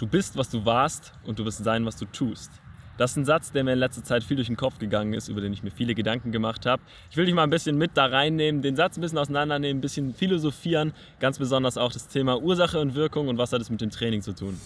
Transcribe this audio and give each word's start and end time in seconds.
Du 0.00 0.06
bist, 0.06 0.38
was 0.38 0.48
du 0.48 0.64
warst 0.64 1.12
und 1.24 1.38
du 1.38 1.44
wirst 1.44 1.62
sein, 1.62 1.84
was 1.84 1.94
du 1.94 2.06
tust. 2.06 2.50
Das 2.96 3.10
ist 3.10 3.18
ein 3.18 3.26
Satz, 3.26 3.52
der 3.52 3.64
mir 3.64 3.74
in 3.74 3.78
letzter 3.78 4.02
Zeit 4.02 4.24
viel 4.24 4.36
durch 4.36 4.46
den 4.46 4.56
Kopf 4.56 4.78
gegangen 4.78 5.12
ist, 5.12 5.28
über 5.28 5.42
den 5.42 5.52
ich 5.52 5.62
mir 5.62 5.70
viele 5.70 5.94
Gedanken 5.94 6.32
gemacht 6.32 6.64
habe. 6.64 6.80
Ich 7.10 7.18
will 7.18 7.26
dich 7.26 7.34
mal 7.34 7.42
ein 7.42 7.50
bisschen 7.50 7.76
mit 7.76 7.98
da 7.98 8.06
reinnehmen, 8.06 8.62
den 8.62 8.76
Satz 8.76 8.96
ein 8.96 9.02
bisschen 9.02 9.18
auseinandernehmen, 9.18 9.76
ein 9.76 9.82
bisschen 9.82 10.14
philosophieren, 10.14 10.94
ganz 11.18 11.38
besonders 11.38 11.76
auch 11.76 11.92
das 11.92 12.08
Thema 12.08 12.40
Ursache 12.40 12.80
und 12.80 12.94
Wirkung 12.94 13.28
und 13.28 13.36
was 13.36 13.52
hat 13.52 13.60
es 13.60 13.68
mit 13.68 13.82
dem 13.82 13.90
Training 13.90 14.22
zu 14.22 14.34
tun. 14.34 14.58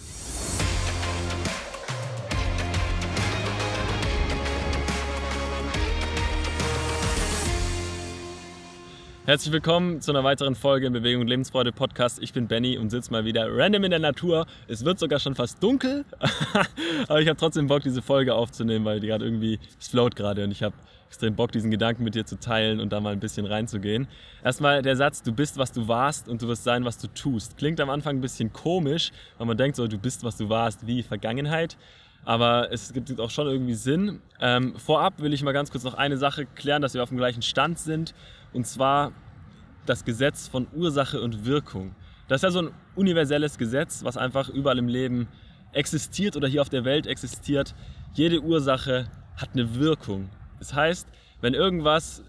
Herzlich 9.25 9.51
willkommen 9.51 10.01
zu 10.01 10.11
einer 10.11 10.23
weiteren 10.23 10.53
Folge 10.53 10.85
im 10.85 10.93
Bewegung 10.93 11.21
und 11.21 11.27
Lebensfreude 11.27 11.71
Podcast. 11.71 12.21
Ich 12.21 12.31
bin 12.31 12.47
Benny 12.47 12.77
und 12.77 12.91
sitze 12.91 13.11
mal 13.11 13.25
wieder 13.25 13.47
random 13.49 13.85
in 13.85 13.89
der 13.89 13.99
Natur. 13.99 14.45
Es 14.67 14.85
wird 14.85 14.99
sogar 14.99 15.17
schon 15.17 15.33
fast 15.33 15.63
dunkel, 15.63 16.05
aber 17.07 17.21
ich 17.21 17.27
habe 17.27 17.35
trotzdem 17.35 17.65
Bock, 17.65 17.81
diese 17.81 18.03
Folge 18.03 18.35
aufzunehmen, 18.35 18.85
weil 18.85 18.99
die 18.99 19.07
gerade 19.07 19.25
irgendwie, 19.25 19.57
es 19.79 19.87
float 19.87 20.15
gerade 20.15 20.43
und 20.43 20.51
ich 20.51 20.61
habe 20.61 20.75
extrem 21.07 21.35
Bock, 21.35 21.51
diesen 21.51 21.71
Gedanken 21.71 22.03
mit 22.03 22.13
dir 22.13 22.27
zu 22.27 22.39
teilen 22.39 22.79
und 22.79 22.93
da 22.93 22.99
mal 22.99 23.13
ein 23.13 23.19
bisschen 23.19 23.47
reinzugehen. 23.47 24.07
Erstmal 24.43 24.83
der 24.83 24.95
Satz, 24.95 25.23
du 25.23 25.31
bist, 25.31 25.57
was 25.57 25.71
du 25.71 25.87
warst 25.87 26.29
und 26.29 26.43
du 26.43 26.47
wirst 26.47 26.63
sein, 26.63 26.85
was 26.85 26.99
du 26.99 27.07
tust. 27.07 27.57
Klingt 27.57 27.81
am 27.81 27.89
Anfang 27.89 28.17
ein 28.17 28.21
bisschen 28.21 28.53
komisch, 28.53 29.11
weil 29.39 29.47
man 29.47 29.57
denkt 29.57 29.75
so, 29.75 29.87
du 29.87 29.97
bist, 29.97 30.23
was 30.23 30.37
du 30.37 30.49
warst, 30.49 30.85
wie 30.85 31.01
Vergangenheit. 31.01 31.77
Aber 32.25 32.71
es 32.71 32.91
gibt 32.91 33.19
auch 33.19 33.29
schon 33.29 33.47
irgendwie 33.47 33.75
Sinn. 33.75 34.19
Ähm, 34.41 34.75
vorab 34.77 35.21
will 35.21 35.33
ich 35.33 35.43
mal 35.43 35.51
ganz 35.51 35.71
kurz 35.71 35.83
noch 35.83 35.93
eine 35.93 36.17
Sache 36.17 36.45
klären, 36.45 36.81
dass 36.81 36.95
wir 36.95 37.03
auf 37.03 37.09
dem 37.09 37.17
gleichen 37.17 37.43
Stand 37.43 37.77
sind 37.79 38.13
und 38.51 38.65
zwar 38.65 39.11
das 39.85 40.03
Gesetz 40.03 40.47
von 40.47 40.67
Ursache 40.73 41.21
und 41.21 41.45
Wirkung. 41.45 41.95
Das 42.27 42.39
ist 42.39 42.43
ja 42.43 42.51
so 42.51 42.59
ein 42.59 42.71
universelles 42.95 43.57
Gesetz, 43.59 44.03
was 44.03 44.17
einfach 44.17 44.49
überall 44.49 44.79
im 44.79 44.87
Leben 44.87 45.27
existiert 45.73 46.35
oder 46.35 46.47
hier 46.47 46.61
auf 46.61 46.69
der 46.69 46.83
Welt 46.83 47.05
existiert. 47.05 47.75
Jede 48.13 48.41
Ursache 48.41 49.07
hat 49.37 49.49
eine 49.53 49.75
Wirkung. 49.75 50.29
Das 50.57 50.73
heißt, 50.73 51.07
wenn 51.41 51.53
irgendwas 51.53 52.23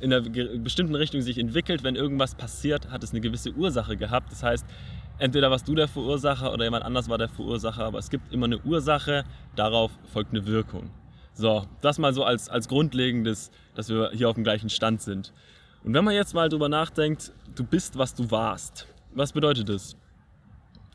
in 0.00 0.12
einer 0.12 0.28
bestimmten 0.58 0.94
Richtung 0.94 1.20
sich 1.20 1.38
entwickelt, 1.38 1.82
wenn 1.82 1.96
irgendwas 1.96 2.34
passiert, 2.34 2.90
hat 2.90 3.02
es 3.02 3.10
eine 3.10 3.20
gewisse 3.20 3.52
Ursache 3.52 3.96
gehabt. 3.96 4.32
Das 4.32 4.42
heißt, 4.42 4.66
entweder 5.18 5.50
warst 5.50 5.68
du 5.68 5.74
der 5.74 5.88
Verursacher 5.88 6.52
oder 6.52 6.64
jemand 6.64 6.84
anders 6.84 7.08
war 7.08 7.18
der 7.18 7.28
Verursacher, 7.28 7.84
aber 7.84 7.98
es 7.98 8.10
gibt 8.10 8.32
immer 8.32 8.46
eine 8.46 8.58
Ursache, 8.58 9.24
darauf 9.56 9.90
folgt 10.12 10.30
eine 10.30 10.46
Wirkung. 10.46 10.90
So, 11.32 11.66
das 11.80 11.98
mal 11.98 12.14
so 12.14 12.24
als, 12.24 12.48
als 12.48 12.68
grundlegendes, 12.68 13.50
dass 13.74 13.88
wir 13.88 14.10
hier 14.12 14.28
auf 14.28 14.34
dem 14.34 14.44
gleichen 14.44 14.70
Stand 14.70 15.02
sind. 15.02 15.32
Und 15.82 15.92
wenn 15.92 16.04
man 16.04 16.14
jetzt 16.14 16.32
mal 16.32 16.48
drüber 16.48 16.68
nachdenkt, 16.68 17.32
du 17.54 17.64
bist, 17.64 17.98
was 17.98 18.14
du 18.14 18.30
warst, 18.30 18.86
was 19.12 19.32
bedeutet 19.32 19.68
das? 19.68 19.96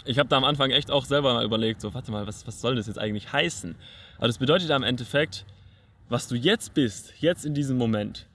Ich 0.05 0.17
habe 0.17 0.29
da 0.29 0.37
am 0.37 0.45
Anfang 0.45 0.71
echt 0.71 0.91
auch 0.91 1.03
selber 1.03 1.33
mal 1.33 1.43
überlegt, 1.43 1.81
so, 1.81 1.93
warte 1.93 2.11
mal, 2.11 2.25
was, 2.25 2.47
was 2.47 2.61
soll 2.61 2.75
das 2.75 2.87
jetzt 2.87 2.97
eigentlich 2.97 3.31
heißen? 3.33 3.75
Aber 4.17 4.27
das 4.27 4.37
bedeutet 4.37 4.71
am 4.71 4.83
Endeffekt, 4.83 5.45
was 6.07 6.27
du 6.27 6.35
jetzt 6.35 6.73
bist, 6.73 7.13
jetzt 7.19 7.45
in 7.45 7.53
diesem 7.53 7.77
Moment, 7.77 8.28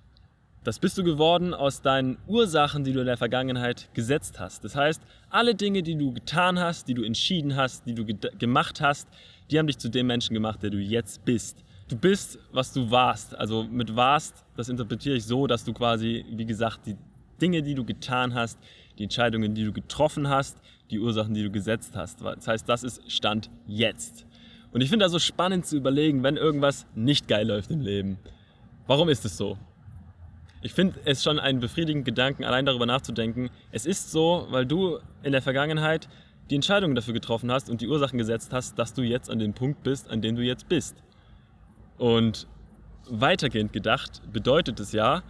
das 0.64 0.78
bist 0.78 0.98
du 0.98 1.04
geworden 1.04 1.54
aus 1.54 1.82
deinen 1.82 2.18
Ursachen, 2.26 2.84
die 2.84 2.92
du 2.92 3.00
in 3.00 3.06
der 3.06 3.16
Vergangenheit 3.16 3.88
gesetzt 3.94 4.40
hast. 4.40 4.64
Das 4.64 4.74
heißt, 4.74 5.02
alle 5.30 5.54
Dinge, 5.54 5.82
die 5.82 5.96
du 5.96 6.12
getan 6.12 6.58
hast, 6.58 6.88
die 6.88 6.94
du 6.94 7.04
entschieden 7.04 7.54
hast, 7.54 7.86
die 7.86 7.94
du 7.94 8.04
ge 8.04 8.16
gemacht 8.38 8.80
hast, 8.80 9.08
die 9.50 9.58
haben 9.58 9.66
dich 9.66 9.78
zu 9.78 9.88
dem 9.88 10.06
Menschen 10.06 10.34
gemacht, 10.34 10.62
der 10.62 10.70
du 10.70 10.78
jetzt 10.78 11.24
bist 11.24 11.64
du 11.88 11.96
bist, 11.96 12.38
was 12.52 12.72
du 12.72 12.90
warst. 12.90 13.36
Also 13.36 13.64
mit 13.64 13.94
warst, 13.94 14.44
das 14.56 14.68
interpretiere 14.68 15.16
ich 15.16 15.24
so, 15.24 15.46
dass 15.46 15.64
du 15.64 15.72
quasi, 15.72 16.24
wie 16.30 16.46
gesagt, 16.46 16.86
die 16.86 16.96
Dinge, 17.40 17.62
die 17.62 17.74
du 17.74 17.84
getan 17.84 18.34
hast, 18.34 18.58
die 18.98 19.04
Entscheidungen, 19.04 19.54
die 19.54 19.64
du 19.64 19.72
getroffen 19.72 20.28
hast, 20.28 20.58
die 20.90 20.98
Ursachen, 20.98 21.34
die 21.34 21.42
du 21.42 21.50
gesetzt 21.50 21.96
hast. 21.96 22.20
Das 22.20 22.46
heißt, 22.46 22.68
das 22.68 22.84
ist 22.84 23.10
Stand 23.10 23.50
jetzt. 23.66 24.26
Und 24.72 24.80
ich 24.80 24.90
finde 24.90 25.04
das 25.04 25.12
so 25.12 25.18
spannend 25.18 25.66
zu 25.66 25.76
überlegen, 25.76 26.22
wenn 26.22 26.36
irgendwas 26.36 26.86
nicht 26.94 27.28
geil 27.28 27.46
läuft 27.46 27.70
im 27.70 27.80
Leben. 27.80 28.18
Warum 28.86 29.08
ist 29.08 29.24
es 29.24 29.36
so? 29.36 29.56
Ich 30.64 30.72
finde 30.72 30.98
es 31.04 31.22
schon 31.22 31.38
einen 31.38 31.60
befriedigenden 31.60 32.04
Gedanken, 32.04 32.42
allein 32.42 32.64
darüber 32.64 32.86
nachzudenken. 32.86 33.50
Es 33.70 33.84
ist 33.84 34.10
so, 34.10 34.46
weil 34.48 34.64
du 34.64 34.98
in 35.22 35.32
der 35.32 35.42
Vergangenheit 35.42 36.08
die 36.48 36.54
Entscheidungen 36.54 36.94
dafür 36.94 37.12
getroffen 37.12 37.52
hast 37.52 37.68
und 37.68 37.82
die 37.82 37.86
Ursachen 37.86 38.18
gesetzt 38.18 38.50
hast, 38.54 38.78
dass 38.78 38.94
du 38.94 39.02
jetzt 39.02 39.28
an 39.28 39.38
dem 39.38 39.52
Punkt 39.52 39.82
bist, 39.82 40.08
an 40.10 40.22
dem 40.22 40.36
du 40.36 40.42
jetzt 40.42 40.66
bist. 40.66 40.96
Und 41.98 42.46
weitergehend 43.10 43.74
gedacht 43.74 44.22
bedeutet 44.32 44.80
es 44.80 44.92
ja, 44.92 45.22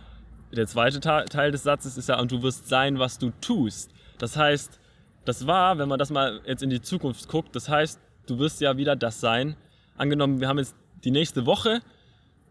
der 0.53 0.69
zweite 0.69 1.01
Teil 1.01 1.51
des 1.51 1.65
Satzes 1.65 1.99
ist 1.99 2.09
ja, 2.09 2.21
und 2.21 2.31
du 2.31 2.41
wirst 2.45 2.69
sein, 2.69 3.01
was 3.01 3.19
du 3.19 3.33
tust. 3.41 3.91
Das 4.19 4.37
heißt, 4.37 4.79
das 5.25 5.49
war, 5.49 5.79
wenn 5.79 5.89
man 5.89 5.99
das 5.99 6.11
mal 6.11 6.43
jetzt 6.47 6.63
in 6.63 6.71
die 6.71 6.81
Zukunft 6.81 7.27
guckt, 7.27 7.57
das 7.57 7.69
heißt, 7.69 8.01
du 8.27 8.39
wirst 8.39 8.61
ja 8.61 8.77
wieder 8.77 8.95
das 8.95 9.19
sein. 9.19 9.57
Angenommen, 9.97 10.41
wir 10.41 10.47
haben 10.47 10.59
jetzt 10.59 10.77
die 11.03 11.11
nächste 11.11 11.45
Woche, 11.45 11.81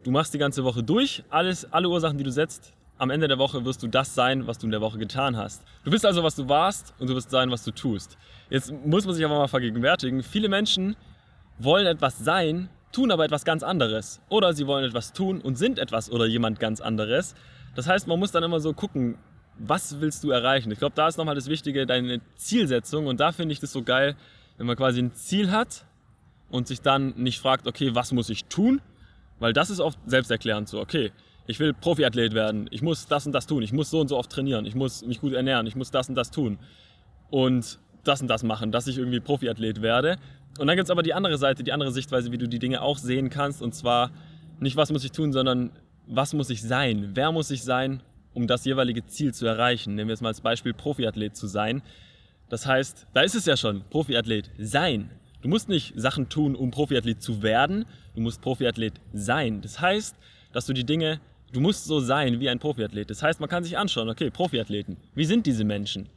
du 0.03 0.11
machst 0.11 0.33
die 0.33 0.37
ganze 0.37 0.63
Woche 0.63 0.83
durch, 0.83 1.23
alles, 1.29 1.71
alle 1.71 1.89
Ursachen, 1.89 2.17
die 2.17 2.23
du 2.23 2.31
setzt, 2.31 2.73
am 2.97 3.09
Ende 3.09 3.27
der 3.27 3.37
Woche 3.37 3.65
wirst 3.65 3.81
du 3.81 3.87
das 3.87 4.13
sein, 4.13 4.47
was 4.47 4.59
du 4.59 4.67
in 4.67 4.71
der 4.71 4.81
Woche 4.81 4.97
getan 4.97 5.35
hast. 5.35 5.63
Du 5.83 5.91
bist 5.91 6.05
also, 6.05 6.23
was 6.23 6.35
du 6.35 6.47
warst 6.47 6.93
und 6.99 7.09
du 7.09 7.15
wirst 7.15 7.31
sein, 7.31 7.49
was 7.49 7.63
du 7.63 7.71
tust. 7.71 8.17
Jetzt 8.49 8.71
muss 8.85 9.05
man 9.05 9.15
sich 9.15 9.25
aber 9.25 9.37
mal 9.37 9.47
vergegenwärtigen, 9.47 10.23
viele 10.23 10.47
Menschen 10.47 10.95
wollen 11.57 11.87
etwas 11.87 12.19
sein, 12.19 12.69
tun 12.91 13.11
aber 13.11 13.25
etwas 13.25 13.45
ganz 13.45 13.63
anderes. 13.63 14.21
Oder 14.29 14.53
sie 14.53 14.67
wollen 14.67 14.85
etwas 14.85 15.13
tun 15.13 15.41
und 15.41 15.57
sind 15.57 15.79
etwas 15.79 16.11
oder 16.11 16.25
jemand 16.25 16.59
ganz 16.59 16.81
anderes. 16.81 17.35
Das 17.75 17.87
heißt, 17.87 18.07
man 18.07 18.19
muss 18.19 18.31
dann 18.31 18.43
immer 18.43 18.59
so 18.59 18.73
gucken, 18.73 19.17
was 19.57 19.99
willst 19.99 20.23
du 20.23 20.31
erreichen? 20.31 20.71
Ich 20.71 20.79
glaube, 20.79 20.95
da 20.95 21.07
ist 21.07 21.17
nochmal 21.17 21.35
das 21.35 21.47
Wichtige, 21.47 21.85
deine 21.85 22.21
Zielsetzung. 22.35 23.07
Und 23.07 23.19
da 23.19 23.31
finde 23.31 23.53
ich 23.53 23.59
das 23.59 23.71
so 23.71 23.83
geil, 23.83 24.15
wenn 24.57 24.67
man 24.67 24.75
quasi 24.75 25.01
ein 25.01 25.13
Ziel 25.13 25.51
hat 25.51 25.85
und 26.49 26.67
sich 26.67 26.81
dann 26.81 27.13
nicht 27.17 27.39
fragt, 27.39 27.67
okay, 27.67 27.95
was 27.95 28.11
muss 28.11 28.29
ich 28.29 28.45
tun? 28.45 28.81
Weil 29.39 29.53
das 29.53 29.69
ist 29.69 29.79
oft 29.79 29.99
selbsterklärend 30.05 30.69
so, 30.69 30.79
okay, 30.79 31.11
ich 31.47 31.59
will 31.59 31.73
Profiathlet 31.73 32.33
werden, 32.33 32.67
ich 32.71 32.81
muss 32.81 33.07
das 33.07 33.25
und 33.25 33.33
das 33.33 33.47
tun, 33.47 33.63
ich 33.63 33.73
muss 33.73 33.89
so 33.89 33.99
und 33.99 34.07
so 34.07 34.17
oft 34.17 34.31
trainieren, 34.31 34.65
ich 34.65 34.75
muss 34.75 35.05
mich 35.05 35.19
gut 35.19 35.33
ernähren, 35.33 35.67
ich 35.67 35.75
muss 35.75 35.91
das 35.91 36.07
und 36.09 36.15
das 36.15 36.31
tun. 36.31 36.57
Und 37.29 37.79
das 38.03 38.21
und 38.21 38.27
das 38.27 38.43
machen, 38.43 38.71
dass 38.71 38.87
ich 38.87 38.97
irgendwie 38.97 39.19
Profiathlet 39.19 39.81
werde. 39.81 40.17
Und 40.59 40.67
dann 40.67 40.75
gibt 40.75 40.85
es 40.85 40.91
aber 40.91 41.03
die 41.03 41.13
andere 41.13 41.37
Seite, 41.37 41.63
die 41.63 41.71
andere 41.71 41.91
Sichtweise, 41.91 42.31
wie 42.31 42.37
du 42.37 42.47
die 42.47 42.59
Dinge 42.59 42.81
auch 42.81 42.97
sehen 42.97 43.29
kannst. 43.29 43.61
Und 43.61 43.73
zwar 43.73 44.11
nicht, 44.59 44.75
was 44.75 44.91
muss 44.91 45.03
ich 45.03 45.11
tun, 45.11 45.33
sondern 45.33 45.71
was 46.05 46.33
muss 46.33 46.49
ich 46.49 46.61
sein? 46.61 47.11
Wer 47.13 47.31
muss 47.31 47.49
ich 47.49 47.63
sein, 47.63 48.01
um 48.33 48.47
das 48.47 48.65
jeweilige 48.65 49.05
Ziel 49.05 49.33
zu 49.33 49.45
erreichen? 49.45 49.95
Nehmen 49.95 50.09
wir 50.09 50.13
jetzt 50.13 50.21
mal 50.21 50.29
als 50.29 50.41
Beispiel 50.41 50.73
Profiathlet 50.73 51.35
zu 51.35 51.47
sein. 51.47 51.81
Das 52.49 52.65
heißt, 52.65 53.07
da 53.13 53.21
ist 53.21 53.35
es 53.35 53.45
ja 53.45 53.57
schon, 53.57 53.83
Profiathlet 53.89 54.51
sein. 54.59 55.09
Du 55.43 55.49
musst 55.49 55.67
nicht 55.67 55.93
Sachen 55.97 56.29
tun, 56.29 56.55
um 56.55 56.71
Profiathlet 56.71 57.21
zu 57.21 57.43
werden. 57.43 57.85
Du 58.15 58.21
musst 58.21 58.41
Profiathlet 58.41 58.93
sein. 59.11 59.59
Das 59.59 59.81
heißt, 59.81 60.15
dass 60.53 60.65
du 60.65 60.73
die 60.73 60.85
Dinge, 60.85 61.19
du 61.51 61.59
musst 61.59 61.83
so 61.83 61.99
sein 61.99 62.39
wie 62.39 62.49
ein 62.49 62.59
Profiathlet. 62.59 63.09
Das 63.09 63.21
heißt, 63.21 63.41
man 63.41 63.49
kann 63.49 63.65
sich 63.65 63.77
anschauen, 63.77 64.07
okay, 64.07 64.29
Profiathleten, 64.29 64.95
wie 65.15 65.25
sind 65.25 65.45
diese 65.45 65.65
Menschen? 65.65 66.07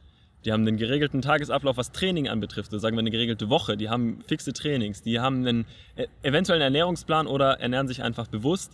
Die 0.45 0.53
haben 0.53 0.65
einen 0.65 0.77
geregelten 0.77 1.21
Tagesablauf, 1.21 1.75
was 1.75 1.91
Training 1.91 2.29
anbetrifft. 2.29 2.71
So 2.71 2.77
sagen 2.77 2.95
wir 2.95 3.01
eine 3.01 3.11
geregelte 3.11 3.49
Woche. 3.49 3.75
Die 3.75 3.89
haben 3.89 4.21
fixe 4.25 4.53
Trainings. 4.53 5.01
Die 5.01 5.19
haben 5.19 5.45
einen 5.45 5.65
äh, 5.97 6.07
eventuellen 6.23 6.61
Ernährungsplan 6.61 7.27
oder 7.27 7.59
ernähren 7.59 7.89
sich 7.89 8.01
einfach 8.01 8.27
bewusst. 8.27 8.71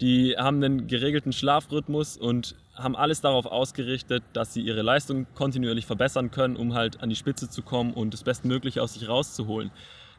Die 0.00 0.36
haben 0.36 0.62
einen 0.62 0.86
geregelten 0.86 1.32
Schlafrhythmus 1.32 2.18
und 2.18 2.54
haben 2.74 2.94
alles 2.94 3.22
darauf 3.22 3.46
ausgerichtet, 3.46 4.22
dass 4.34 4.52
sie 4.52 4.60
ihre 4.60 4.82
Leistung 4.82 5.26
kontinuierlich 5.34 5.86
verbessern 5.86 6.30
können, 6.30 6.56
um 6.56 6.74
halt 6.74 7.00
an 7.02 7.08
die 7.08 7.16
Spitze 7.16 7.48
zu 7.48 7.62
kommen 7.62 7.94
und 7.94 8.12
das 8.12 8.22
Bestmögliche 8.22 8.82
aus 8.82 8.94
sich 8.94 9.08
rauszuholen. 9.08 9.70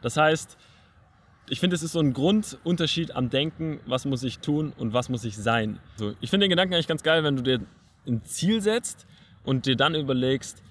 Das 0.02 0.18
heißt, 0.18 0.58
ich 1.50 1.60
finde, 1.60 1.76
es 1.76 1.84
ist 1.84 1.94
so 1.94 2.00
ein 2.00 2.14
Grundunterschied 2.14 3.16
am 3.16 3.30
Denken, 3.30 3.80
was 3.86 4.06
muss 4.06 4.24
ich 4.24 4.40
tun 4.40 4.74
und 4.78 4.94
was 4.94 5.10
muss 5.10 5.24
ich 5.24 5.38
sein. 5.38 5.80
So, 5.96 6.14
ich 6.20 6.30
finde 6.30 6.46
den 6.46 6.50
Gedanken 6.50 6.74
eigentlich 6.74 6.88
ganz 6.88 7.04
geil, 7.04 7.24
wenn 7.24 7.36
du 7.36 7.44
dir 7.44 7.62
ein 8.06 8.24
Ziel 8.26 8.62
setzt 8.62 9.06
und 9.44 9.66
dir 9.66 9.76
dann 9.76 9.96
überlegst, 9.96 10.62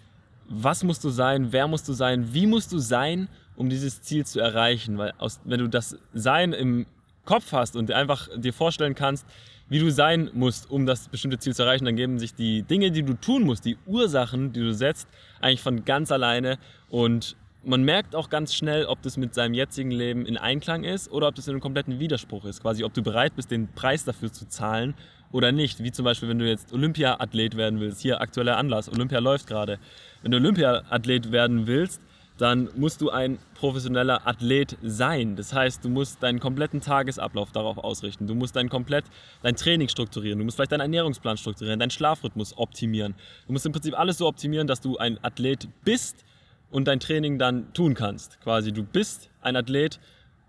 was 0.48 0.84
musst 0.84 1.02
du 1.04 1.10
sein, 1.10 1.52
wer 1.52 1.66
musst 1.66 1.88
du 1.88 1.92
sein, 1.92 2.34
wie 2.34 2.46
musst 2.46 2.72
du 2.72 2.78
sein, 2.78 3.28
um 3.56 3.68
dieses 3.70 4.02
Ziel 4.02 4.26
zu 4.26 4.40
erreichen. 4.40 4.98
Weil 4.98 5.12
aus, 5.18 5.40
wenn 5.44 5.60
du 5.60 5.68
das 5.68 5.96
Sein 6.12 6.52
im 6.52 6.86
Kopf 7.26 7.52
hast 7.52 7.76
und 7.76 7.92
einfach 7.92 8.28
dir 8.34 8.54
vorstellen 8.54 8.94
kannst, 8.94 9.26
wie 9.68 9.80
du 9.80 9.90
sein 9.90 10.30
musst, 10.32 10.70
um 10.70 10.86
das 10.86 11.08
bestimmte 11.08 11.38
Ziel 11.38 11.54
zu 11.54 11.64
erreichen, 11.64 11.84
dann 11.84 11.96
geben 11.96 12.18
sich 12.18 12.34
die 12.34 12.62
Dinge, 12.62 12.90
die 12.90 13.02
du 13.02 13.14
tun 13.14 13.42
musst, 13.42 13.64
die 13.64 13.76
Ursachen, 13.84 14.52
die 14.52 14.60
du 14.60 14.72
setzt, 14.72 15.08
eigentlich 15.40 15.60
von 15.60 15.84
ganz 15.84 16.12
alleine. 16.12 16.58
Und 16.88 17.36
man 17.64 17.82
merkt 17.82 18.14
auch 18.14 18.30
ganz 18.30 18.54
schnell, 18.54 18.86
ob 18.86 19.02
das 19.02 19.16
mit 19.16 19.34
seinem 19.34 19.54
jetzigen 19.54 19.90
Leben 19.90 20.24
in 20.24 20.36
Einklang 20.36 20.84
ist 20.84 21.10
oder 21.10 21.28
ob 21.28 21.34
das 21.34 21.48
in 21.48 21.54
einem 21.54 21.60
kompletten 21.60 21.98
Widerspruch 21.98 22.44
ist. 22.44 22.62
Quasi, 22.62 22.84
ob 22.84 22.94
du 22.94 23.02
bereit 23.02 23.34
bist, 23.34 23.50
den 23.50 23.68
Preis 23.74 24.04
dafür 24.04 24.32
zu 24.32 24.46
zahlen 24.46 24.94
oder 25.32 25.50
nicht. 25.50 25.82
Wie 25.82 25.90
zum 25.90 26.04
Beispiel, 26.04 26.28
wenn 26.28 26.38
du 26.38 26.48
jetzt 26.48 26.72
Olympia-Athlet 26.72 27.56
werden 27.56 27.80
willst. 27.80 28.00
Hier 28.00 28.20
aktueller 28.20 28.56
Anlass, 28.56 28.88
Olympia 28.88 29.18
läuft 29.18 29.48
gerade. 29.48 29.80
Wenn 30.22 30.30
du 30.30 30.36
Olympia-Athlet 30.36 31.32
werden 31.32 31.66
willst, 31.66 32.00
dann 32.38 32.68
musst 32.76 33.00
du 33.00 33.10
ein 33.10 33.38
professioneller 33.54 34.26
Athlet 34.26 34.76
sein. 34.82 35.36
Das 35.36 35.52
heißt, 35.52 35.84
du 35.84 35.88
musst 35.88 36.22
deinen 36.22 36.38
kompletten 36.38 36.80
Tagesablauf 36.80 37.50
darauf 37.52 37.78
ausrichten. 37.78 38.26
Du 38.26 38.34
musst 38.34 38.56
dein 38.56 38.68
komplett 38.68 39.04
dein 39.42 39.56
Training 39.56 39.88
strukturieren. 39.88 40.38
Du 40.38 40.44
musst 40.44 40.56
vielleicht 40.56 40.72
deinen 40.72 40.82
Ernährungsplan 40.82 41.38
strukturieren, 41.38 41.80
deinen 41.80 41.90
Schlafrhythmus 41.90 42.56
optimieren. 42.58 43.14
Du 43.46 43.52
musst 43.52 43.64
im 43.64 43.72
Prinzip 43.72 43.98
alles 43.98 44.18
so 44.18 44.26
optimieren, 44.26 44.66
dass 44.66 44.80
du 44.80 44.98
ein 44.98 45.22
Athlet 45.24 45.68
bist 45.84 46.24
und 46.70 46.88
dein 46.88 47.00
Training 47.00 47.38
dann 47.38 47.72
tun 47.72 47.94
kannst. 47.94 48.40
Quasi, 48.40 48.72
du 48.72 48.82
bist 48.82 49.30
ein 49.40 49.56
Athlet 49.56 49.98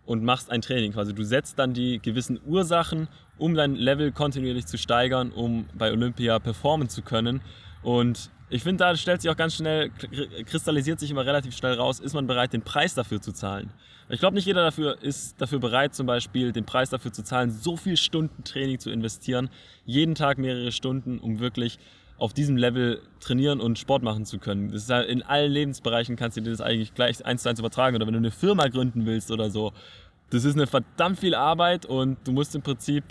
und 0.05 0.23
machst 0.23 0.49
ein 0.51 0.61
Training. 0.61 0.91
Quasi, 0.91 1.13
du 1.13 1.23
setzt 1.23 1.57
dann 1.57 1.73
die 1.73 1.99
gewissen 1.99 2.39
Ursachen, 2.45 3.07
um 3.37 3.53
dein 3.53 3.75
Level 3.75 4.11
kontinuierlich 4.11 4.65
zu 4.65 4.77
steigern, 4.77 5.31
um 5.31 5.67
bei 5.73 5.91
Olympia 5.91 6.39
performen 6.39 6.89
zu 6.89 7.01
können. 7.01 7.41
Und 7.81 8.31
ich 8.49 8.63
finde, 8.63 8.83
da 8.83 8.95
stellt 8.95 9.21
sich 9.21 9.29
auch 9.29 9.35
ganz 9.35 9.55
schnell, 9.55 9.89
kristallisiert 10.45 10.99
sich 10.99 11.11
immer 11.11 11.25
relativ 11.25 11.55
schnell 11.55 11.73
raus, 11.73 11.99
ist 11.99 12.13
man 12.13 12.27
bereit, 12.27 12.53
den 12.53 12.61
Preis 12.61 12.93
dafür 12.93 13.21
zu 13.21 13.33
zahlen. 13.33 13.71
Ich 14.09 14.19
glaube, 14.19 14.35
nicht 14.35 14.45
jeder 14.45 14.63
dafür 14.63 15.01
ist 15.01 15.41
dafür 15.41 15.59
bereit, 15.59 15.93
zum 15.93 16.07
Beispiel 16.07 16.53
den 16.53 16.65
Preis 16.65 16.89
dafür 16.89 17.11
zu 17.11 17.23
zahlen, 17.23 17.51
so 17.51 17.75
viel 17.75 17.97
Stunden 17.97 18.45
Training 18.45 18.79
zu 18.79 18.89
investieren, 18.89 19.49
jeden 19.85 20.15
Tag 20.15 20.37
mehrere 20.37 20.71
Stunden, 20.71 21.19
um 21.19 21.39
wirklich 21.39 21.77
auf 22.17 22.33
diesem 22.33 22.57
Level 22.57 23.01
trainieren 23.19 23.59
und 23.59 23.77
Sport 23.77 24.03
machen 24.03 24.25
zu 24.25 24.39
können. 24.39 24.71
Das 24.71 24.83
ist 24.83 24.89
ja 24.89 25.01
in 25.01 25.23
allen 25.23 25.51
Lebensbereichen 25.51 26.15
kannst 26.15 26.37
du 26.37 26.41
dir 26.41 26.51
das 26.51 26.61
eigentlich 26.61 26.93
gleich 26.93 27.23
eins 27.25 27.43
zu 27.43 27.49
eins 27.49 27.59
übertragen. 27.59 27.95
Oder 27.95 28.07
wenn 28.07 28.13
du 28.13 28.19
eine 28.19 28.31
Firma 28.31 28.67
gründen 28.67 29.05
willst 29.05 29.29
oder 29.31 29.49
so. 29.49 29.73
Das 30.29 30.43
ist 30.43 30.55
eine 30.55 30.67
verdammt 30.67 31.19
viel 31.19 31.35
Arbeit 31.35 31.85
und 31.85 32.17
du 32.25 32.33
musst 32.33 32.53
im 32.55 32.61
Prinzip 32.61 33.03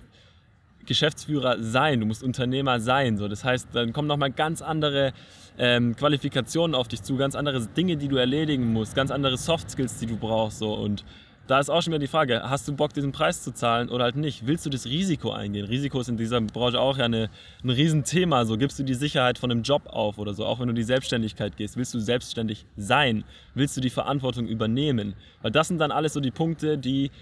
Geschäftsführer 0.87 1.63
sein, 1.63 2.01
du 2.01 2.07
musst 2.07 2.23
Unternehmer 2.23 2.81
sein. 2.81 3.17
So. 3.19 3.29
Das 3.29 3.45
heißt, 3.45 3.69
dann 3.73 3.93
kommen 3.93 4.09
nochmal 4.09 4.31
ganz 4.31 4.63
andere 4.63 5.13
ähm, 5.59 5.97
Qualifikationen 5.97 6.75
auf 6.75 6.89
dich 6.89 7.03
zu, 7.03 7.17
ganz 7.17 7.35
andere 7.35 7.67
Dinge, 7.67 7.97
die 7.97 8.09
du 8.09 8.17
erledigen 8.17 8.73
musst, 8.73 8.95
ganz 8.95 9.11
andere 9.11 9.37
Soft 9.37 9.71
Skills, 9.71 9.99
die 9.99 10.07
du 10.07 10.17
brauchst. 10.17 10.59
So. 10.59 10.75
Und 10.75 11.05
da 11.47 11.61
ist 11.61 11.71
auch 11.71 11.81
schon 11.81 11.93
wieder 11.93 12.01
die 12.01 12.09
Frage, 12.09 12.43
hast 12.45 12.67
du 12.67 12.75
Bock, 12.75 12.93
diesen 12.93 13.13
Preis 13.13 13.43
zu 13.43 13.53
zahlen 13.53 13.89
oder 13.89 14.05
halt 14.05 14.17
nicht? 14.17 14.47
Willst 14.47 14.67
du 14.67 14.71
das 14.71 14.87
Risiko 14.87 15.31
eingehen? 15.31 15.67
Risiko 15.67 16.01
ist 16.01 16.09
in 16.09 16.17
dieser 16.17 16.41
Branche 16.41 16.81
auch 16.81 16.99
ja 16.99 17.05
eine, 17.05 17.31
ein 17.63 17.71
Riesenthema. 17.71 18.45
So 18.45 18.57
gibst 18.57 18.79
du 18.79 18.83
die 18.83 18.95
Sicherheit 18.95 19.39
von 19.39 19.51
einem 19.51 19.63
Job 19.63 19.83
auf 19.87 20.19
oder 20.19 20.35
so, 20.35 20.45
auch 20.45 20.59
wenn 20.59 20.67
du 20.67 20.75
die 20.75 20.83
Selbstständigkeit 20.83 21.57
gehst. 21.57 21.77
Willst 21.77 21.95
du 21.95 22.01
selbstständig 22.01 22.67
sein? 22.77 23.23
Willst 23.55 23.77
du 23.77 23.81
die 23.81 23.91
Verantwortung 23.91 24.49
übernehmen? 24.49 25.15
Weil 25.43 25.53
das 25.53 25.69
sind 25.69 25.79
dann 25.79 25.93
alles 25.93 26.15
so 26.15 26.21
die 26.21 26.33
Punkte, 26.33 26.79
die 26.79 27.13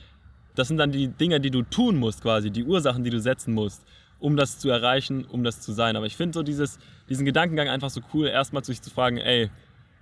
das 0.54 0.68
sind 0.68 0.76
dann 0.76 0.92
die 0.92 1.08
Dinge, 1.08 1.40
die 1.40 1.50
du 1.50 1.62
tun 1.62 1.96
musst, 1.96 2.22
quasi, 2.22 2.50
die 2.50 2.64
Ursachen, 2.64 3.04
die 3.04 3.10
du 3.10 3.20
setzen 3.20 3.54
musst, 3.54 3.84
um 4.18 4.36
das 4.36 4.58
zu 4.58 4.70
erreichen, 4.70 5.24
um 5.24 5.44
das 5.44 5.60
zu 5.60 5.72
sein. 5.72 5.96
Aber 5.96 6.06
ich 6.06 6.16
finde 6.16 6.34
so 6.34 6.42
dieses, 6.42 6.78
diesen 7.08 7.24
Gedankengang 7.24 7.68
einfach 7.68 7.90
so 7.90 8.00
cool, 8.12 8.28
erstmal 8.28 8.64
sich 8.64 8.80
zu 8.80 8.90
fragen, 8.90 9.18
ey, 9.18 9.50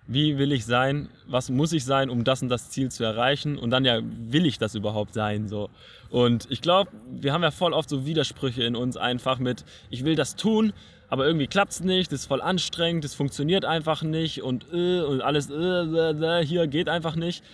wie 0.06 0.36
will 0.36 0.52
ich 0.52 0.64
sein? 0.64 1.08
Was 1.26 1.48
muss 1.48 1.72
ich 1.72 1.84
sein, 1.84 2.10
um 2.10 2.24
das 2.24 2.42
und 2.42 2.48
das 2.48 2.70
Ziel 2.70 2.90
zu 2.90 3.04
erreichen? 3.04 3.56
Und 3.56 3.70
dann 3.70 3.84
ja, 3.84 4.00
will 4.02 4.46
ich 4.46 4.58
das 4.58 4.74
überhaupt 4.74 5.14
sein? 5.14 5.48
So. 5.48 5.70
Und 6.10 6.46
ich 6.50 6.60
glaube, 6.60 6.90
wir 7.08 7.32
haben 7.32 7.42
ja 7.42 7.50
voll 7.50 7.72
oft 7.72 7.88
so 7.88 8.04
Widersprüche 8.04 8.64
in 8.64 8.74
uns 8.74 8.96
einfach 8.96 9.38
mit, 9.38 9.64
ich 9.90 10.04
will 10.04 10.16
das 10.16 10.34
tun, 10.34 10.72
aber 11.08 11.26
irgendwie 11.26 11.46
klappt 11.46 11.72
es 11.72 11.80
nicht, 11.80 12.10
das 12.10 12.20
ist 12.20 12.26
voll 12.26 12.40
anstrengend, 12.40 13.04
das 13.04 13.14
funktioniert 13.14 13.64
einfach 13.64 14.02
nicht 14.02 14.42
und, 14.42 14.66
äh, 14.72 15.02
und 15.02 15.20
alles 15.20 15.50
äh, 15.50 15.54
äh, 15.54 16.40
äh 16.40 16.44
hier 16.44 16.66
geht 16.66 16.88
einfach 16.88 17.16
nicht 17.16 17.44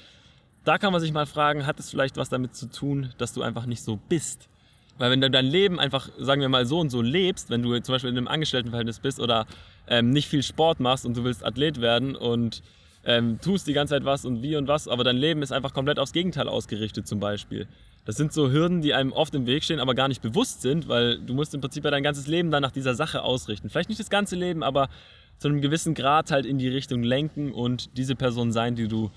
da 0.69 0.77
kann 0.77 0.93
man 0.93 1.01
sich 1.01 1.13
mal 1.13 1.25
fragen, 1.25 1.67
hat 1.67 1.81
es 1.81 1.89
vielleicht 1.89 2.19
was 2.19 2.29
damit 2.29 2.55
zu 2.55 2.67
tun, 2.67 3.11
dass 3.17 3.33
du 3.33 3.41
einfach 3.43 3.65
nicht 3.65 3.83
so 3.83 3.97
bist? 3.97 4.51
Weil 4.99 5.11
wenn 5.11 5.21
du 5.21 5.31
dein 5.31 5.47
Leben 5.47 5.81
einfach, 5.81 6.11
sagen 6.19 6.43
wir 6.43 6.51
mal, 6.51 6.67
so 6.67 6.79
und 6.79 6.91
so 6.91 7.01
lebst, 7.01 7.49
wenn 7.49 7.63
du 7.63 7.81
zum 7.81 7.95
Beispiel 7.95 8.11
in 8.11 8.19
einem 8.19 8.29
Angestelltenverhältnis 8.29 8.99
bist 8.99 9.19
oder 9.19 9.47
ähm, 9.89 10.11
nicht 10.11 10.29
viel 10.29 10.43
Sport 10.43 10.79
machst 10.79 11.07
und 11.07 11.17
du 11.17 11.25
willst 11.25 11.43
Athlet 11.43 11.81
werden 11.81 12.15
und 12.15 12.63
ähm, 13.07 13.41
tust 13.41 13.67
die 13.67 13.73
ganze 13.73 13.95
Zeit 13.95 14.05
was 14.05 14.27
und 14.27 14.43
wie 14.43 14.57
und 14.57 14.69
was, 14.69 14.89
aber 14.89 15.05
dein 15.05 15.17
Leben 15.17 15.41
ist 15.41 15.53
einfach 15.53 15.73
komplett 15.73 15.99
aufs 15.99 16.13
Gegenteil 16.13 16.49
ausgerichtet 16.49 17.07
zum 17.09 17.19
Beispiel. 17.19 17.67
Das 18.05 18.17
sind 18.17 18.35
so 18.35 18.51
Hürden, 18.51 18.83
die 18.83 18.93
einem 18.93 19.13
oft 19.13 19.35
im 19.35 19.47
Weg 19.47 19.65
stehen, 19.65 19.81
aber 19.81 19.95
gar 19.95 20.09
nicht 20.09 20.21
bewusst 20.21 20.61
sind, 20.61 20.87
weil 20.87 21.19
du 21.19 21.33
musst 21.33 21.55
im 21.55 21.63
Prinzip 21.63 21.85
ja 21.85 21.91
dein 21.91 22.03
ganzes 22.03 22.27
Leben 22.27 22.51
dann 22.51 22.63
nach 22.63 22.73
dieser 22.73 22.95
Sache 22.95 23.23
ausrichten. 23.23 23.71
Vielleicht 23.71 23.89
nicht 23.89 24.01
das 24.01 24.11
ganze 24.11 24.37
Leben, 24.37 24.63
aber 24.63 24.91
zu 25.39 25.49
einem 25.49 25.61
gewissen 25.63 25.95
Grad 25.95 26.31
halt 26.31 26.45
in 26.45 26.59
die 26.59 26.69
Richtung 26.69 27.03
lenken 27.03 27.53
und 27.53 27.97
diese 27.97 28.17
Person 28.17 28.53
sein, 28.53 28.75
die 28.75 28.89
du 28.89 29.11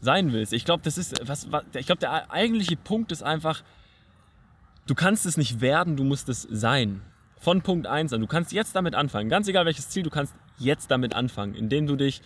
sein 0.00 0.32
willst. 0.32 0.52
Ich 0.52 0.64
glaube, 0.64 0.82
das 0.84 0.98
ist 0.98 1.26
was, 1.26 1.50
was 1.50 1.64
ich 1.74 1.86
glaube, 1.86 2.00
der 2.00 2.30
eigentliche 2.30 2.76
Punkt 2.76 3.12
ist 3.12 3.22
einfach, 3.22 3.62
du 4.86 4.94
kannst 4.94 5.26
es 5.26 5.36
nicht 5.36 5.60
werden, 5.60 5.96
du 5.96 6.04
musst 6.04 6.28
es 6.28 6.42
sein. 6.42 7.02
Von 7.40 7.62
Punkt 7.62 7.86
1 7.86 8.12
an. 8.12 8.20
Du 8.20 8.26
kannst 8.26 8.52
jetzt 8.52 8.74
damit 8.74 8.96
anfangen. 8.96 9.28
Ganz 9.28 9.46
egal 9.46 9.64
welches 9.64 9.88
Ziel, 9.88 10.02
du 10.02 10.10
kannst 10.10 10.34
jetzt 10.58 10.90
damit 10.90 11.14
anfangen, 11.14 11.54
indem 11.54 11.86
du 11.86 11.94
dich 11.94 12.20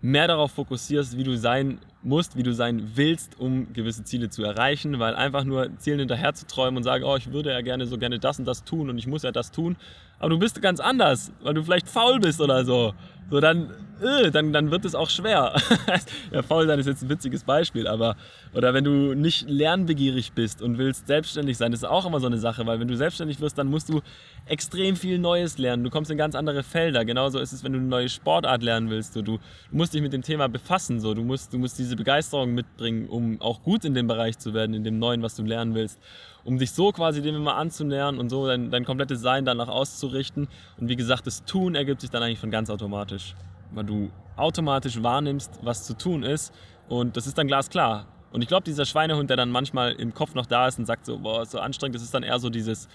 mehr 0.00 0.28
darauf 0.28 0.52
fokussierst, 0.52 1.16
wie 1.16 1.24
du 1.24 1.36
sein 1.36 1.80
musst, 2.04 2.36
wie 2.36 2.42
du 2.42 2.52
sein 2.52 2.92
willst, 2.94 3.40
um 3.40 3.72
gewisse 3.72 4.04
Ziele 4.04 4.28
zu 4.28 4.44
erreichen, 4.44 4.98
weil 4.98 5.14
einfach 5.14 5.44
nur 5.44 5.76
Zielen 5.78 5.98
hinterher 5.98 6.34
zu 6.34 6.46
träumen 6.46 6.76
und 6.76 6.82
sagen, 6.82 7.04
oh, 7.04 7.16
ich 7.16 7.32
würde 7.32 7.50
ja 7.50 7.60
gerne 7.62 7.86
so 7.86 7.98
gerne 7.98 8.18
das 8.18 8.38
und 8.38 8.44
das 8.44 8.64
tun 8.64 8.90
und 8.90 8.98
ich 8.98 9.06
muss 9.06 9.22
ja 9.22 9.32
das 9.32 9.50
tun, 9.50 9.76
aber 10.18 10.30
du 10.30 10.38
bist 10.38 10.60
ganz 10.62 10.80
anders, 10.80 11.32
weil 11.42 11.54
du 11.54 11.62
vielleicht 11.62 11.88
faul 11.88 12.20
bist 12.20 12.40
oder 12.40 12.64
so. 12.64 12.94
So 13.30 13.40
dann 13.40 13.70
äh, 14.00 14.30
dann, 14.30 14.52
dann 14.52 14.70
wird 14.70 14.84
es 14.84 14.94
auch 14.94 15.08
schwer. 15.08 15.54
ja, 16.32 16.42
faul 16.42 16.66
sein 16.66 16.78
ist 16.78 16.86
jetzt 16.86 17.02
ein 17.02 17.08
witziges 17.08 17.44
Beispiel, 17.44 17.86
aber 17.86 18.16
oder 18.52 18.74
wenn 18.74 18.84
du 18.84 19.14
nicht 19.14 19.48
lernbegierig 19.48 20.32
bist 20.32 20.62
und 20.62 20.78
willst 20.78 21.06
selbstständig 21.06 21.56
sein, 21.56 21.72
ist 21.72 21.84
auch 21.84 22.04
immer 22.04 22.20
so 22.20 22.26
eine 22.26 22.38
Sache, 22.38 22.66
weil 22.66 22.80
wenn 22.80 22.88
du 22.88 22.96
selbstständig 22.96 23.40
wirst, 23.40 23.56
dann 23.56 23.68
musst 23.68 23.88
du 23.88 24.02
extrem 24.46 24.96
viel 24.96 25.18
Neues 25.18 25.58
lernen. 25.58 25.84
Du 25.84 25.90
kommst 25.90 26.10
in 26.10 26.18
ganz 26.18 26.34
andere 26.34 26.62
Felder. 26.62 27.04
Genauso 27.04 27.38
ist 27.38 27.52
es, 27.52 27.64
wenn 27.64 27.72
du 27.72 27.78
eine 27.78 27.88
neue 27.88 28.08
Sportart 28.08 28.62
lernen 28.62 28.90
willst. 28.90 29.16
Du, 29.16 29.22
du 29.22 29.38
musst 29.70 29.94
dich 29.94 30.02
mit 30.02 30.12
dem 30.12 30.22
Thema 30.22 30.48
befassen. 30.48 31.00
So. 31.00 31.14
Du, 31.14 31.22
musst, 31.22 31.52
du 31.52 31.58
musst 31.58 31.78
diese 31.78 31.93
Begeisterung 31.96 32.54
mitbringen, 32.54 33.08
um 33.08 33.40
auch 33.40 33.62
gut 33.62 33.84
in 33.84 33.94
dem 33.94 34.06
Bereich 34.06 34.38
zu 34.38 34.54
werden, 34.54 34.74
in 34.74 34.84
dem 34.84 34.98
Neuen, 34.98 35.22
was 35.22 35.34
du 35.34 35.42
lernen 35.42 35.74
willst 35.74 36.00
um 36.46 36.58
dich 36.58 36.72
so 36.72 36.92
quasi 36.92 37.22
dem 37.22 37.36
immer 37.36 37.56
anzunähern 37.56 38.18
und 38.18 38.28
so 38.28 38.46
dein, 38.46 38.70
dein 38.70 38.84
komplettes 38.84 39.22
Sein 39.22 39.46
danach 39.46 39.68
auszurichten. 39.68 40.46
Und 40.78 40.90
wie 40.90 40.96
gesagt, 40.96 41.26
das 41.26 41.46
Tun 41.46 41.74
ergibt 41.74 42.02
sich 42.02 42.10
dann 42.10 42.22
eigentlich 42.22 42.38
von 42.38 42.50
ganz 42.50 42.68
automatisch 42.68 43.34
weil 43.74 43.84
du 43.84 44.10
automatisch 44.36 45.02
wahrnimmst, 45.02 45.60
was 45.62 45.84
zu 45.84 45.94
tun 45.94 46.22
ist 46.22 46.52
und 46.88 47.16
das 47.16 47.26
ist 47.26 47.38
dann 47.38 47.46
glasklar. 47.46 48.06
Und 48.32 48.42
ich 48.42 48.48
glaube, 48.48 48.64
dieser 48.64 48.84
Schweinehund, 48.84 49.30
der 49.30 49.36
dann 49.36 49.50
manchmal 49.50 49.92
im 49.92 50.12
Kopf 50.12 50.34
noch 50.34 50.46
da 50.46 50.66
ist 50.66 50.78
und 50.78 50.86
sagt 50.86 51.06
so, 51.06 51.18
boah, 51.18 51.42
ist 51.42 51.52
so 51.52 51.60
anstrengend, 51.60 51.94
das 51.94 52.02
ist 52.02 52.14
dann 52.14 52.24
eher 52.24 52.38
so 52.38 52.50
dieses, 52.50 52.88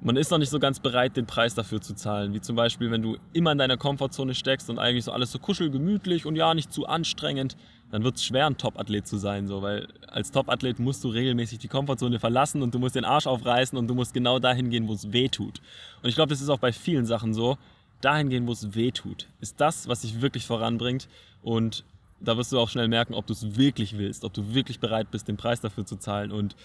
man 0.00 0.16
ist 0.16 0.30
noch 0.30 0.38
nicht 0.38 0.50
so 0.50 0.58
ganz 0.58 0.78
bereit, 0.80 1.16
den 1.16 1.26
Preis 1.26 1.54
dafür 1.54 1.80
zu 1.80 1.94
zahlen. 1.94 2.34
Wie 2.34 2.40
zum 2.40 2.54
Beispiel, 2.54 2.90
wenn 2.90 3.02
du 3.02 3.16
immer 3.32 3.52
in 3.52 3.58
deiner 3.58 3.76
Komfortzone 3.76 4.34
steckst 4.34 4.68
und 4.68 4.78
eigentlich 4.78 5.04
so 5.04 5.12
alles 5.12 5.32
so 5.32 5.38
kuschelgemütlich 5.38 6.26
und 6.26 6.36
ja, 6.36 6.52
nicht 6.54 6.72
zu 6.72 6.86
anstrengend, 6.86 7.56
dann 7.90 8.02
wird 8.04 8.16
es 8.16 8.24
schwer, 8.24 8.46
ein 8.46 8.58
Top-Athlet 8.58 9.06
zu 9.06 9.16
sein. 9.16 9.46
So, 9.46 9.62
weil 9.62 9.88
als 10.08 10.32
Top-Athlet 10.32 10.78
musst 10.78 11.02
du 11.04 11.08
regelmäßig 11.08 11.58
die 11.58 11.68
Komfortzone 11.68 12.18
verlassen 12.18 12.62
und 12.62 12.74
du 12.74 12.78
musst 12.78 12.94
den 12.96 13.04
Arsch 13.04 13.26
aufreißen 13.26 13.78
und 13.78 13.88
du 13.88 13.94
musst 13.94 14.12
genau 14.12 14.38
dahin 14.38 14.70
gehen, 14.70 14.88
wo 14.88 14.92
es 14.92 15.12
weh 15.12 15.28
tut. 15.28 15.60
Und 16.02 16.08
ich 16.08 16.14
glaube, 16.14 16.30
das 16.30 16.40
ist 16.40 16.48
auch 16.48 16.58
bei 16.58 16.72
vielen 16.72 17.06
Sachen 17.06 17.32
so 17.32 17.56
dahin 18.00 18.28
gehen, 18.28 18.46
wo 18.46 18.52
es 18.52 18.74
weh 18.74 18.90
tut. 18.90 19.28
Ist 19.40 19.60
das, 19.60 19.88
was 19.88 20.02
dich 20.02 20.20
wirklich 20.20 20.46
voranbringt. 20.46 21.08
Und 21.42 21.84
da 22.20 22.36
wirst 22.36 22.52
du 22.52 22.58
auch 22.58 22.68
schnell 22.68 22.88
merken, 22.88 23.14
ob 23.14 23.26
du 23.26 23.32
es 23.32 23.56
wirklich 23.56 23.96
willst, 23.98 24.24
ob 24.24 24.34
du 24.34 24.54
wirklich 24.54 24.80
bereit 24.80 25.10
bist, 25.10 25.28
den 25.28 25.36
Preis 25.36 25.60
dafür 25.60 25.86
zu 25.86 25.96
zahlen. 25.96 26.32
Und 26.32 26.56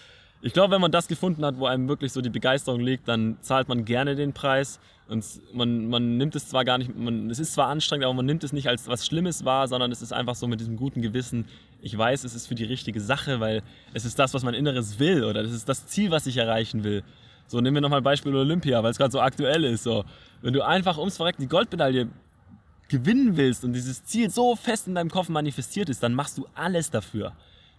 ich 0.42 0.52
glaube, 0.52 0.74
wenn 0.74 0.80
man 0.80 0.90
das 0.90 1.06
gefunden 1.06 1.44
hat, 1.44 1.58
wo 1.58 1.66
einem 1.66 1.88
wirklich 1.88 2.12
so 2.12 2.20
die 2.20 2.30
Begeisterung 2.30 2.80
liegt, 2.80 3.06
dann 3.06 3.36
zahlt 3.42 3.68
man 3.68 3.84
gerne 3.84 4.16
den 4.16 4.32
Preis. 4.32 4.80
Und 5.08 5.24
man, 5.52 5.88
man 5.88 6.16
nimmt 6.16 6.34
es 6.34 6.48
zwar 6.48 6.64
gar 6.64 6.78
nicht, 6.78 6.96
man, 6.96 7.30
es 7.30 7.38
ist 7.38 7.54
zwar 7.54 7.68
anstrengend, 7.68 8.04
aber 8.04 8.14
man 8.14 8.26
nimmt 8.26 8.42
es 8.42 8.52
nicht 8.52 8.68
als 8.68 8.88
was 8.88 9.06
Schlimmes 9.06 9.44
wahr, 9.44 9.68
sondern 9.68 9.92
es 9.92 10.02
ist 10.02 10.12
einfach 10.12 10.34
so 10.34 10.48
mit 10.48 10.58
diesem 10.58 10.76
guten 10.76 11.00
Gewissen, 11.00 11.46
ich 11.80 11.96
weiß, 11.96 12.24
es 12.24 12.34
ist 12.34 12.48
für 12.48 12.54
die 12.54 12.64
richtige 12.64 13.00
Sache, 13.00 13.38
weil 13.38 13.62
es 13.92 14.04
ist 14.04 14.18
das, 14.18 14.34
was 14.34 14.42
mein 14.42 14.54
Inneres 14.54 14.98
will 14.98 15.24
oder 15.24 15.42
es 15.42 15.52
ist 15.52 15.68
das 15.68 15.86
Ziel, 15.86 16.10
was 16.10 16.26
ich 16.26 16.36
erreichen 16.36 16.82
will. 16.82 17.04
So, 17.46 17.60
nehmen 17.60 17.76
wir 17.76 17.80
nochmal 17.80 18.02
Beispiel 18.02 18.34
Olympia, 18.34 18.82
weil 18.82 18.90
es 18.90 18.98
gerade 18.98 19.12
so 19.12 19.20
aktuell 19.20 19.64
ist. 19.64 19.84
So. 19.84 20.04
Wenn 20.40 20.54
du 20.54 20.62
einfach 20.62 20.98
ums 20.98 21.18
Verrecken 21.18 21.42
die 21.42 21.48
Goldmedaille 21.48 22.08
gewinnen 22.88 23.36
willst 23.36 23.64
und 23.64 23.74
dieses 23.74 24.04
Ziel 24.04 24.30
so 24.30 24.56
fest 24.56 24.88
in 24.88 24.94
deinem 24.94 25.10
Kopf 25.10 25.28
manifestiert 25.28 25.88
ist, 25.88 26.02
dann 26.02 26.14
machst 26.14 26.38
du 26.38 26.46
alles 26.54 26.90
dafür. 26.90 27.32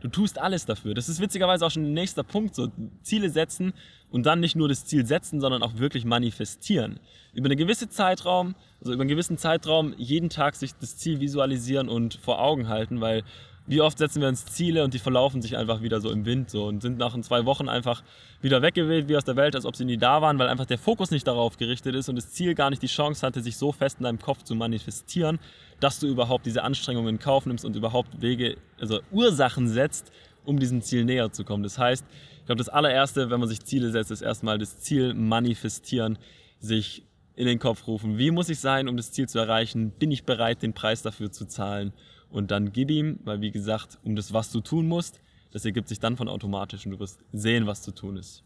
Du 0.03 0.09
tust 0.09 0.37
alles 0.37 0.65
dafür. 0.65 0.93
Das 0.93 1.07
ist 1.07 1.21
witzigerweise 1.21 1.65
auch 1.65 1.71
schon 1.71 1.83
der 1.83 1.93
nächste 1.93 2.25
Punkt. 2.25 2.55
So 2.55 2.69
Ziele 3.03 3.29
setzen 3.29 3.71
und 4.11 4.25
dann 4.25 4.41
nicht 4.41 4.53
nur 4.53 4.67
das 4.67 4.85
Ziel 4.85 5.05
setzen, 5.05 5.39
sondern 5.39 5.63
auch 5.63 5.77
wirklich 5.77 6.03
manifestieren. 6.03 6.99
Über 7.33 7.45
einen 7.45 7.57
gewissen 7.57 7.89
Zeitraum, 7.89 8.53
also 8.81 8.91
über 8.91 9.03
einen 9.03 9.09
gewissen 9.09 9.37
Zeitraum 9.37 9.93
jeden 9.97 10.29
Tag 10.29 10.55
sich 10.55 10.73
das 10.75 10.97
Ziel 10.97 11.21
visualisieren 11.21 11.87
und 11.87 12.15
vor 12.15 12.41
Augen 12.41 12.67
halten, 12.67 12.99
weil 12.99 13.23
wie 13.65 13.81
oft 13.81 13.97
setzen 13.97 14.21
wir 14.21 14.27
uns 14.27 14.45
Ziele 14.45 14.83
und 14.83 14.93
die 14.93 14.99
verlaufen 14.99 15.41
sich 15.41 15.55
einfach 15.55 15.81
wieder 15.81 16.01
so 16.01 16.11
im 16.11 16.25
Wind 16.25 16.49
so 16.49 16.65
und 16.65 16.81
sind 16.81 16.97
nach 16.97 17.19
zwei 17.21 17.45
Wochen 17.45 17.69
einfach 17.69 18.03
wieder 18.41 18.61
weggeweht 18.61 19.07
wie 19.07 19.15
aus 19.15 19.23
der 19.23 19.37
Welt, 19.37 19.55
als 19.55 19.65
ob 19.65 19.75
sie 19.75 19.85
nie 19.85 19.97
da 19.97 20.21
waren, 20.21 20.37
weil 20.37 20.49
einfach 20.49 20.65
der 20.65 20.77
Fokus 20.77 21.11
nicht 21.11 21.25
darauf 21.27 21.57
gerichtet 21.57 21.95
ist 21.95 22.09
und 22.09 22.15
das 22.15 22.31
Ziel 22.31 22.55
gar 22.55 22.69
nicht 22.69 22.81
die 22.81 22.87
Chance 22.87 23.25
hatte, 23.25 23.41
sich 23.41 23.55
so 23.55 23.71
fest 23.71 23.97
in 23.99 24.03
deinem 24.03 24.19
Kopf 24.19 24.43
zu 24.43 24.55
manifestieren, 24.55 25.39
dass 25.79 25.99
du 25.99 26.07
überhaupt 26.07 26.45
diese 26.45 26.63
Anstrengungen 26.63 27.15
in 27.15 27.19
Kauf 27.19 27.45
nimmst 27.45 27.63
und 27.63 27.75
überhaupt 27.75 28.21
Wege, 28.21 28.57
also 28.79 28.99
Ursachen 29.11 29.69
setzt, 29.69 30.11
um 30.43 30.59
diesem 30.59 30.81
Ziel 30.81 31.05
näher 31.05 31.31
zu 31.31 31.45
kommen. 31.45 31.63
Das 31.63 31.77
heißt, 31.77 32.05
ich 32.39 32.45
glaube, 32.45 32.59
das 32.59 32.67
allererste, 32.67 33.29
wenn 33.29 33.39
man 33.39 33.47
sich 33.47 33.63
Ziele 33.63 33.91
setzt, 33.91 34.11
ist 34.11 34.21
erstmal 34.21 34.57
das 34.57 34.79
Ziel 34.81 35.13
manifestieren, 35.13 36.17
sich 36.59 37.03
in 37.35 37.47
den 37.47 37.59
Kopf 37.59 37.87
rufen. 37.87 38.17
Wie 38.17 38.31
muss 38.31 38.49
ich 38.49 38.59
sein, 38.59 38.87
um 38.87 38.97
das 38.97 39.11
Ziel 39.11 39.27
zu 39.27 39.39
erreichen? 39.39 39.91
Bin 39.91 40.11
ich 40.11 40.23
bereit, 40.23 40.61
den 40.61 40.73
Preis 40.73 41.01
dafür 41.01 41.31
zu 41.31 41.45
zahlen? 41.45 41.93
und 42.33 42.49
dann 42.49 42.73
gib 42.73 42.89
ihm, 42.89 43.19
weil 43.23 43.41
wie 43.41 43.51
gesagt, 43.51 43.99
um 44.03 44.15
das, 44.15 44.33
was 44.33 44.51
du 44.51 44.59
tun 44.59 44.87
musst, 44.87 45.21
das 45.51 45.65
ergibt 45.65 45.87
sich 45.87 45.99
dann 45.99 46.17
von 46.17 46.27
automatisch 46.27 46.85
und 46.85 46.93
du 46.93 46.99
wirst 46.99 47.23
sehen, 47.31 47.67
was 47.67 47.83
zu 47.83 47.91
tun 47.91 48.17
ist. 48.17 48.43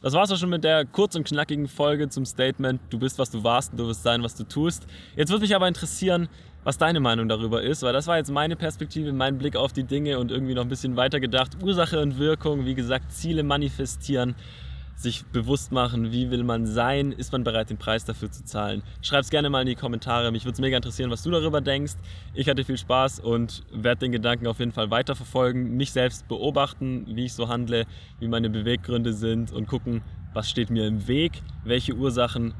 Das 0.00 0.12
war's 0.12 0.30
auch 0.30 0.36
schon 0.36 0.50
mit 0.50 0.62
der 0.62 0.84
kurz 0.84 1.16
und 1.16 1.26
knackigen 1.26 1.66
Folge 1.66 2.08
zum 2.08 2.24
Statement, 2.24 2.80
du 2.90 3.00
bist, 3.00 3.18
was 3.18 3.30
du 3.30 3.42
warst 3.42 3.72
und 3.72 3.78
du 3.78 3.88
wirst 3.88 4.04
sein, 4.04 4.22
was 4.22 4.36
du 4.36 4.44
tust. 4.44 4.86
Jetzt 5.16 5.30
würde 5.30 5.42
mich 5.42 5.56
aber 5.56 5.66
interessieren, 5.66 6.28
was 6.62 6.78
deine 6.78 7.00
Meinung 7.00 7.28
darüber 7.28 7.60
ist, 7.60 7.82
weil 7.82 7.92
das 7.92 8.06
war 8.06 8.18
jetzt 8.18 8.30
meine 8.30 8.54
Perspektive, 8.54 9.12
mein 9.12 9.38
Blick 9.38 9.56
auf 9.56 9.72
die 9.72 9.82
Dinge 9.82 10.20
und 10.20 10.30
irgendwie 10.30 10.54
noch 10.54 10.62
ein 10.62 10.68
bisschen 10.68 10.94
weiter 10.94 11.18
gedacht. 11.18 11.60
Ursache 11.60 12.00
und 12.00 12.18
Wirkung, 12.18 12.66
wie 12.66 12.74
gesagt, 12.74 13.10
Ziele 13.10 13.42
manifestieren 13.42 14.36
sich 14.98 15.24
bewusst 15.26 15.70
machen, 15.70 16.10
wie 16.10 16.30
will 16.30 16.42
man 16.42 16.66
sein, 16.66 17.12
ist 17.12 17.30
man 17.30 17.44
bereit, 17.44 17.70
den 17.70 17.78
Preis 17.78 18.04
dafür 18.04 18.32
zu 18.32 18.44
zahlen. 18.44 18.82
Schreib 19.00 19.20
es 19.22 19.30
gerne 19.30 19.48
mal 19.48 19.60
in 19.60 19.68
die 19.68 19.76
Kommentare, 19.76 20.32
mich 20.32 20.44
würde 20.44 20.54
es 20.54 20.60
mega 20.60 20.76
interessieren, 20.76 21.10
was 21.10 21.22
du 21.22 21.30
darüber 21.30 21.60
denkst. 21.60 21.94
Ich 22.34 22.48
hatte 22.48 22.64
viel 22.64 22.76
Spaß 22.76 23.20
und 23.20 23.64
werde 23.72 24.00
den 24.00 24.12
Gedanken 24.12 24.48
auf 24.48 24.58
jeden 24.58 24.72
Fall 24.72 24.90
weiterverfolgen, 24.90 25.76
mich 25.76 25.92
selbst 25.92 26.26
beobachten, 26.26 27.06
wie 27.14 27.26
ich 27.26 27.32
so 27.32 27.48
handle, 27.48 27.86
wie 28.18 28.26
meine 28.26 28.50
Beweggründe 28.50 29.12
sind 29.12 29.52
und 29.52 29.68
gucken, 29.68 30.02
was 30.34 30.50
steht 30.50 30.68
mir 30.68 30.86
im 30.88 31.06
Weg, 31.06 31.42
welche 31.62 31.94
Ursachen 31.94 32.54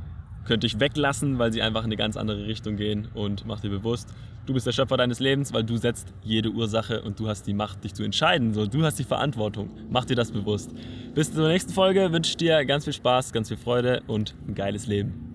könnte 0.48 0.66
ich 0.66 0.80
weglassen, 0.80 1.38
weil 1.38 1.52
sie 1.52 1.62
einfach 1.62 1.82
in 1.82 1.86
eine 1.86 1.96
ganz 1.96 2.16
andere 2.16 2.46
Richtung 2.46 2.76
gehen 2.76 3.06
und 3.14 3.46
mach 3.46 3.60
dir 3.60 3.70
bewusst, 3.70 4.08
du 4.46 4.54
bist 4.54 4.66
der 4.66 4.72
Schöpfer 4.72 4.96
deines 4.96 5.20
Lebens, 5.20 5.52
weil 5.52 5.62
du 5.62 5.76
setzt 5.76 6.12
jede 6.24 6.50
Ursache 6.50 7.02
und 7.02 7.20
du 7.20 7.28
hast 7.28 7.46
die 7.46 7.54
Macht, 7.54 7.84
dich 7.84 7.94
zu 7.94 8.02
entscheiden. 8.02 8.54
So, 8.54 8.66
du 8.66 8.82
hast 8.82 8.98
die 8.98 9.04
Verantwortung. 9.04 9.70
Mach 9.90 10.06
dir 10.06 10.16
das 10.16 10.32
bewusst. 10.32 10.70
Bis 11.14 11.32
zur 11.32 11.48
nächsten 11.48 11.72
Folge 11.72 12.12
wünsche 12.12 12.30
ich 12.30 12.36
dir 12.38 12.64
ganz 12.64 12.84
viel 12.84 12.94
Spaß, 12.94 13.32
ganz 13.32 13.48
viel 13.48 13.58
Freude 13.58 14.02
und 14.06 14.34
ein 14.48 14.54
geiles 14.54 14.86
Leben. 14.86 15.27